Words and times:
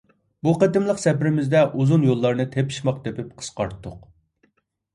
بۇ 0.45 0.53
قېتىملىق 0.61 1.01
سەپىرىمىزدە 1.03 1.61
ئۇزۇن 1.83 2.07
يوللارنى 2.09 2.47
تېپىشماق 2.57 2.99
تېپىپ 3.07 3.39
قىسقارتتۇق. 3.43 4.05